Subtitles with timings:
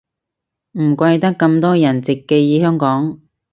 [0.79, 3.19] 唔怪得咁多人直寄香港